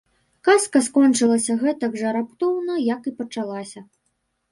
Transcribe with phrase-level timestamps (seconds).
[0.47, 3.85] Казка скончылася гэтак жа раптоўна, як і пачалася.